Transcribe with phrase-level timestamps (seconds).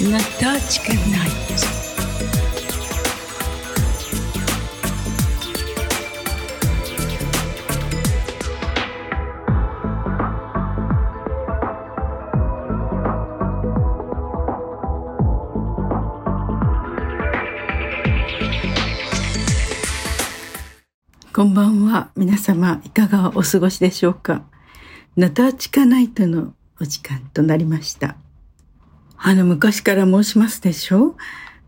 [0.00, 1.82] Натачка Найт.
[21.32, 22.10] こんばんは。
[22.14, 24.42] 皆様、いかがお過ごしでしょうか
[25.17, 28.17] ナターチカナイトのお時間となりました。
[29.17, 31.15] あの、昔から申しますでしょ？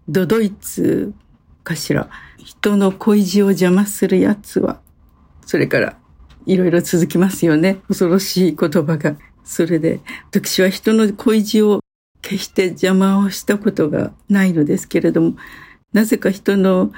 [0.08, 1.16] ドドイツ
[1.64, 2.12] かしら。
[2.38, 4.80] 人の恋路を邪魔する奴は。
[5.48, 5.98] それから、
[6.46, 7.80] いろいろ続きますよね。
[7.88, 9.18] 恐ろしい言葉が。
[9.44, 11.80] それで、私は人の恋路を
[12.22, 15.34] 決して邪魔をしたことがないのですけれども、
[15.92, 16.92] なぜか人の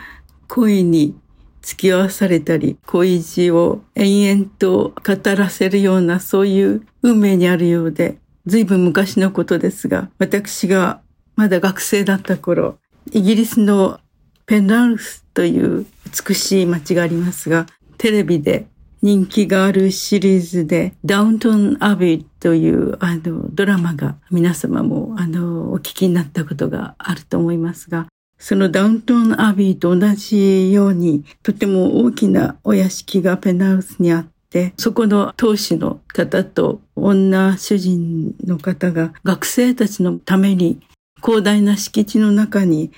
[0.50, 1.16] 恋に
[1.62, 11.02] 付き合わされたり、恋路を延々と語らせるようなそういう運命にあるようで、随分昔のことですが、私が
[11.36, 12.78] まだ学生だった頃、
[13.12, 14.00] イギリスの
[14.46, 15.86] ペンダルスという
[16.28, 18.68] 美しい街がありますが、テレビで
[19.02, 28.08] 人気があるシリーズで、ダウントン・アビーというあのドラマが皆様もあのお聞きになったことがあると思いますが、
[28.42, 40.82] そのダウントン・アビーと同じように、とても大きなお屋敷がペンダウスにあって、そこの当主の方と女主人の方が学生たちのために
[41.24, 42.92] 広大な敷地の中に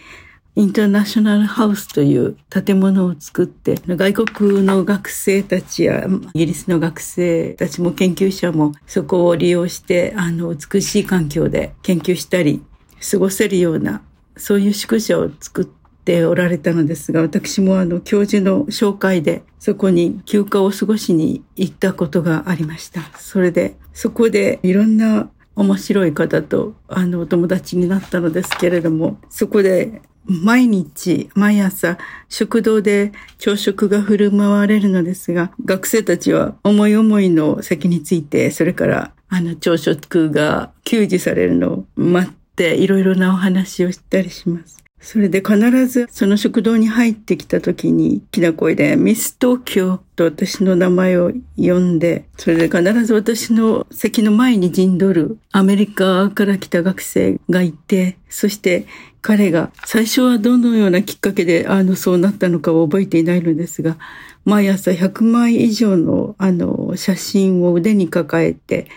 [0.55, 12.64] インターナショナルハウスという建物を作って、外国の学生たちやイギリスの学生たちも研究者もそこを利用して、あの、美しい環境で研究したり、
[13.11, 14.02] 過ごせるような
[14.38, 23.02] そういう宿舎を作っておられたのですが、私もあの、教授の紹介で、そこに休暇を過ごしに行ったことがありました。
[23.17, 31.98] それで、そこでいろんな面白い方と、あの、お友達になったのですけれども、そこで毎日、毎朝、
[32.30, 44.77] 食堂で朝食が振る舞われるのですが、学生たちは思い思いの席について、それから、あの、朝食が給仕されるのを待ってっていろいろなお話をしたりします。
[44.99, 58.86] それで必ずその食堂に入ってきた時に大きな声でミス東京と私の名前を呼んで、それで必ず私の席の前に陣取るアメリカから来た学生がいて、そして
[59.21, 63.97] 彼が最初はどのようなきっかけであのそうなったのかを覚えていないのですが、
[64.45, 68.87] 毎朝100枚以上のあの写真を腕に抱えて、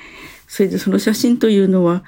[0.46, 2.04] それでその写真というのは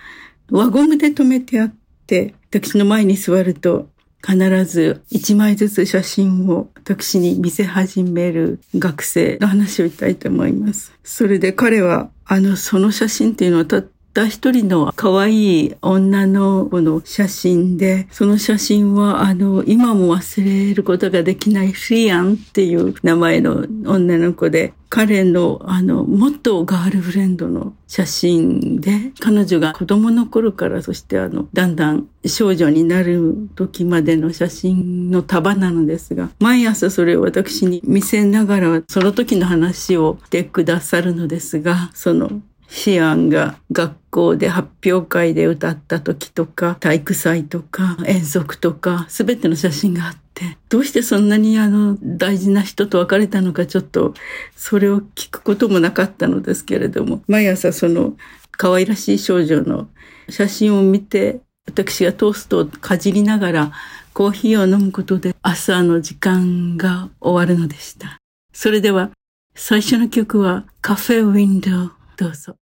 [0.51, 1.75] 輪ゴムで止めてあっ
[2.07, 3.89] て、私の前に座ると
[4.27, 10.93] 必ず一枚ずつ写真を私に見せ始める学生の話をしたいと思います。
[11.05, 50.28] それで彼は、あの、その写真っていうのはたった一人の可愛い女の子の写真で、その写真は、あの、今も忘れることができないフィアンっていう名前の女の子で、彼の、あの、元ガールフレンドの写真で、彼女が子供の頃から、そしてあの、だんだん少女になる時までの写真の束なのですが、毎朝それを私に見せながら、その時の話をしてくださるのですが、そのシアンが学校で発表会で歌った時とか、体育祭とか、遠足とか、すべての写真があって、
[50.69, 54.15] どうしてそんなにあの大事な人と別れたのかちょっと
[54.57, 58.17] それを聞くこともなかったのですけれども、毎朝その
[58.53, 59.89] 可愛らしい少女の
[60.29, 63.73] 写真を見て、私がトーストをかじりながら
[64.15, 68.19] コーヒーを飲むことで朝の時間が終わるのでした。
[68.53, 69.11] それでは
[69.55, 72.57] 最初の曲はカフェウィンドウどうぞ。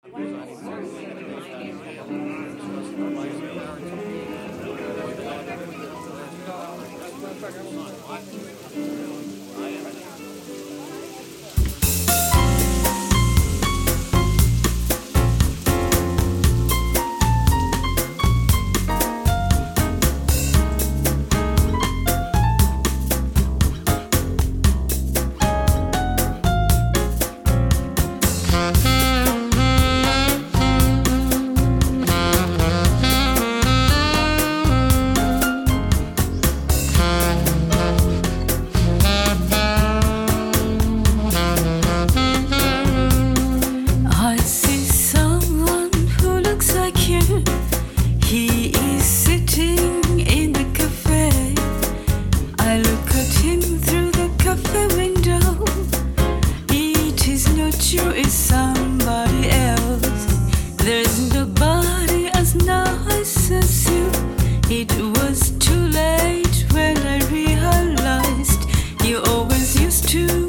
[70.06, 70.44] to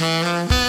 [0.00, 0.59] Música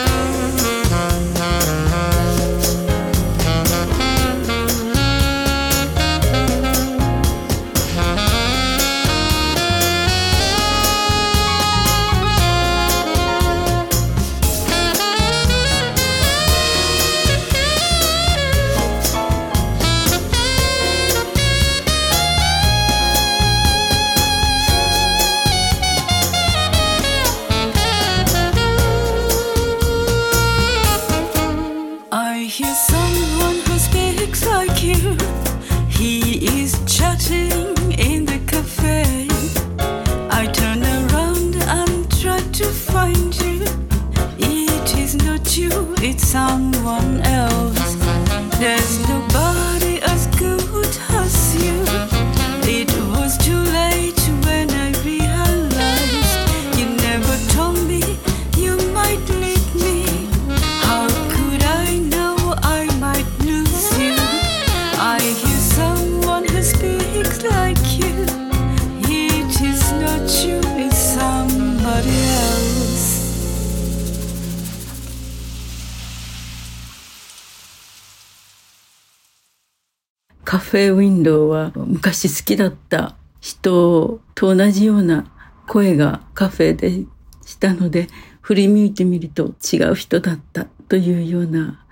[80.72, 85.30] フェウィンドウは昔好きだった人と同じような
[85.68, 87.04] 声がカフェで
[87.46, 88.08] したので
[88.40, 91.86] 振り向いてみると違う人だったというような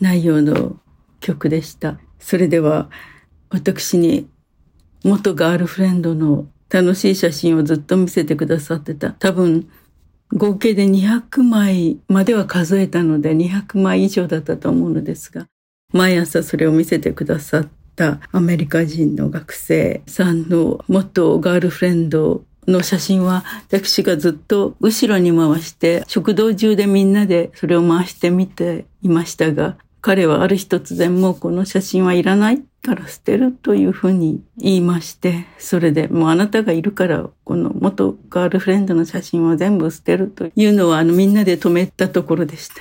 [0.00, 0.74] 内容の
[1.20, 2.00] 曲でした。
[2.18, 2.90] それでは
[3.48, 4.28] 私に
[5.04, 9.12] 元ガールフレンドの楽しい写真をずっと見せてくださってた。
[9.12, 9.70] 多分
[10.32, 15.46] 合計で200枚までは数えたので200枚以上だったと思うのですが、
[15.92, 42.76] 毎朝それを見せてくださってたアメリカ人の学生さんの元ガールフレンドの写真は私がずっと後ろに回して食堂中でみんなでそれを回してみていましたが彼はある日突然もうこの写真はいらないから捨てるというふうに言いましてそれでもうあなたがいるからこの元ガールフレンドの写真は全部捨てるというのはあのみんなで止めたところでした。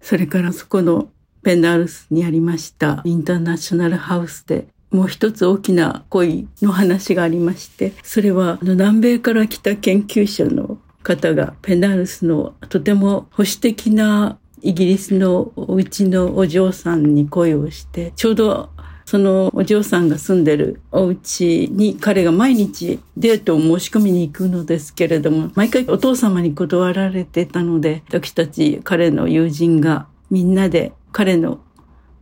[0.00, 1.08] それからそこの
[1.46, 18.70] ペンダルスにありましたインターナショナルハウスでもう一つ大きな恋の話がありましてそれはあの南米から来た研究者の方がペンダルスのとても保守的なイギリスのお家のお嬢さんに恋をしてちょうど
[19.04, 31.60] そのお嬢さんが住んでるお家に彼が毎日デートを申し込みに行くのですけれども毎回お父様に断られてたので私たち彼の友人がみんなで彼の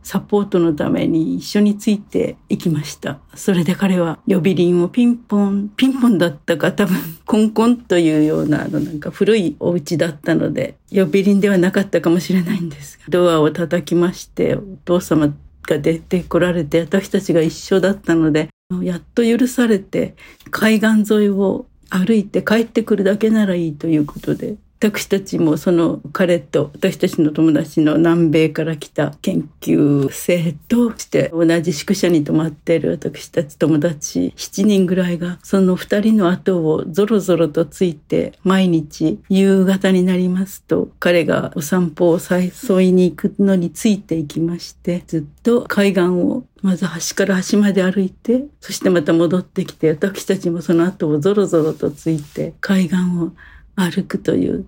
[0.05, 3.19] サポートのために一緒についていきました。
[3.33, 18.49] それで彼は呼び鈴をピンポン、ピンポンだったか多分コンコンというようなあのなんか古いお家だったので呼び鈴ではなかったかもしれないんですがドアを叩きましてお父様が出てこられて私たちが一緒だったので
[18.83, 20.15] やっと許されて
[20.51, 53.31] 海岸沿いを歩いて帰ってくるだけならいいということで私たちもその彼と私たちの友達の南米から来た研究生として同じ宿舎に泊まっている私たち友達7人ぐらいがその2人の後をぞろぞろとついて毎日夕方になりますと彼がお散歩を誘いに行くのについていきましてずっと海岸をまず端から端まで歩いてそしてまた戻ってきて私たちもその後をぞろぞろとついて海岸を
[53.75, 54.65] 歩くという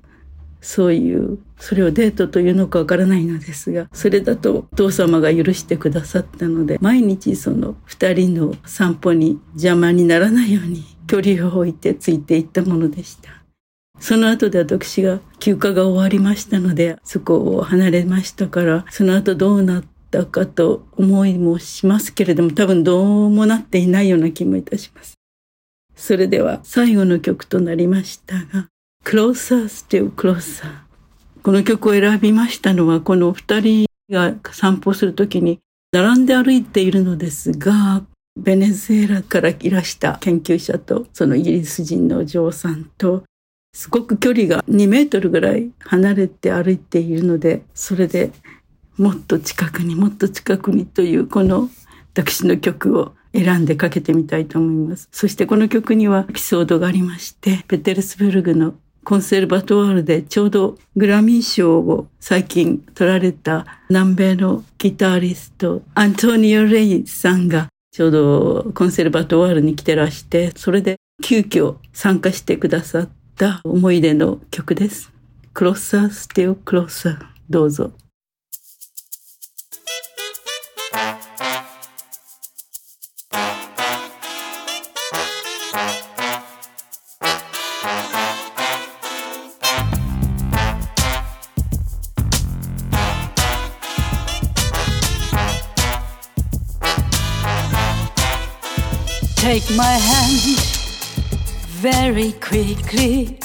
[0.61, 13.31] そういうそれをデートというのかわからないのですがそれだとお父様が許してくださったので毎日その2人の散歩に邪魔にならないように距離を置いてついていったものでした。
[13.99, 25.15] その後で私が休暇が終わりましたのでそこを離れましたからその後どうなったかと思いもしますけれども多分どうもなっていないような気もいたします。
[25.95, 28.67] それでは最後の曲となりましたが
[29.07, 30.67] Closer Still Closer
[31.41, 35.59] この曲を選びましたのはこの二人が散歩するときに
[35.93, 38.03] 並んで歩いているのですが
[38.37, 43.23] ベネズエラからいらした研究者とそのイギリス人のお嬢さんと
[43.73, 48.31] すごく距離が2メートルぐらい離れて歩いているのでそれで
[48.97, 51.69] もっと近くにもっと近くにというこの
[52.13, 55.07] 私の曲を選んでかけてみたいと思います。
[55.11, 58.73] そしてこの曲にはエピソードがありましてペテルスブルグの
[59.07, 75.13] コンセルバトワールでちょうどグラミー賞を最近取られた南米のギタリストアントニオ・レイさんがちょうどコンセルバトワールに来てらしてそれで急遽参加してくださった思い出の曲です。
[75.53, 77.17] Closer Still Closer
[77.49, 77.93] どうぞ。
[99.57, 100.59] Take my hand
[101.81, 103.39] very quickly,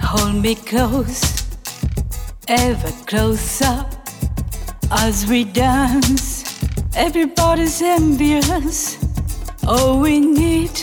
[0.00, 1.20] hold me close,
[2.46, 3.84] ever closer
[4.92, 6.44] as we dance.
[6.94, 8.98] Everybody's envious.
[9.66, 10.78] All we need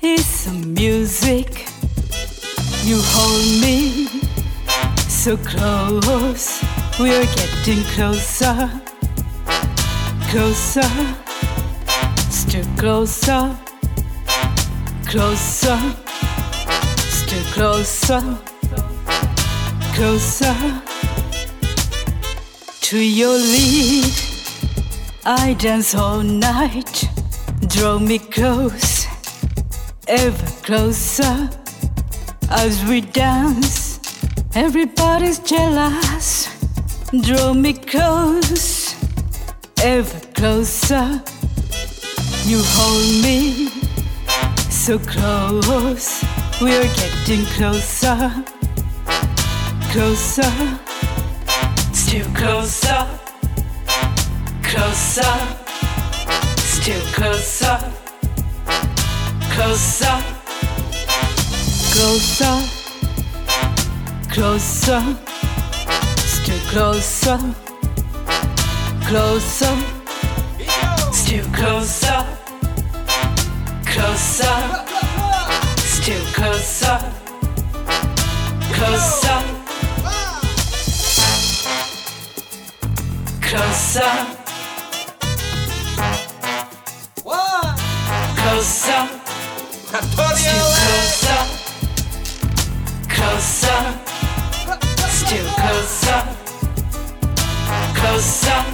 [0.00, 1.66] is some music.
[2.84, 4.06] You hold me
[5.08, 6.62] so close.
[7.00, 8.70] we're getting closer,
[10.30, 11.21] closer,
[12.82, 13.56] closer,
[15.06, 15.78] closer,
[16.98, 18.20] still closer,
[19.94, 20.82] closer
[22.80, 24.12] to your lead.
[25.24, 27.08] I dance all night,
[27.68, 29.06] draw me close,
[30.08, 31.48] ever closer
[32.50, 34.00] as we dance.
[34.56, 36.48] Everybody's jealous,
[37.20, 38.96] draw me close,
[39.80, 41.22] ever closer.
[42.44, 43.68] You hold me
[44.68, 46.24] so close,
[46.60, 48.32] we're getting closer,
[49.92, 50.52] closer,
[51.92, 53.06] still closer,
[54.64, 55.32] closer,
[56.58, 57.78] still closer,
[59.54, 60.16] closer,
[61.94, 62.56] closer,
[64.32, 65.02] closer,
[66.26, 67.38] still closer,
[69.06, 70.01] closer,
[71.32, 72.26] too closer,
[73.86, 73.86] closer.
[73.86, 74.86] close up,
[75.78, 76.98] it's too closer,
[78.74, 79.40] closer.
[83.40, 84.12] Closer.
[87.24, 87.78] up,
[88.36, 89.08] close up,
[93.08, 93.64] close
[95.30, 96.28] too close up,
[97.68, 98.71] too close up.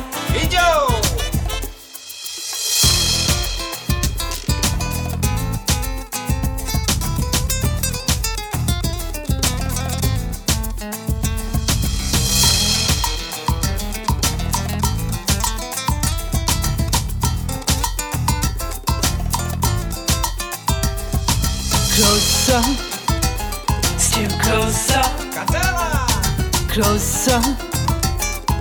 [27.38, 27.56] Closer,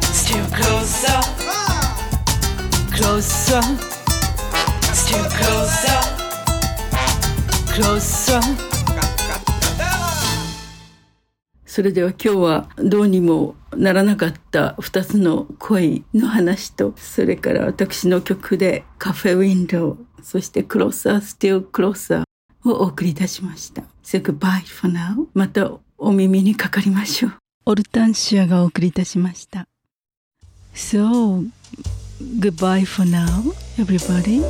[0.02, 1.20] still closer,
[2.92, 3.62] closer,
[4.94, 6.00] still closer,
[7.74, 8.42] closer.
[11.66, 23.84] それでは今日はどうにもならなかった2つの恋の話とそれから私の曲でカフェウィンドウそしてクロッサースティルクロッサーをお送りいたしました。
[24.04, 25.28] So goodbye for now.
[25.34, 27.47] またお耳にかかりましょう。
[27.67, 29.69] オルタンシアがお送りいたしました。
[30.75, 31.49] So
[32.41, 34.41] goodbye for now everybody.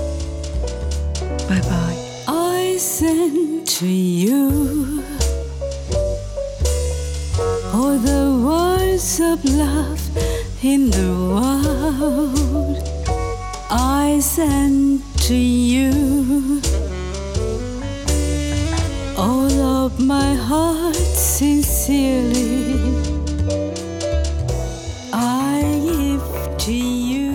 [1.49, 1.97] Bye bye.
[2.27, 5.03] I send to you
[7.75, 10.01] all the words of love
[10.63, 12.79] in the world.
[13.71, 16.61] I send to you
[19.17, 19.51] all
[19.87, 22.96] of my heart sincerely.
[26.68, 27.27] You.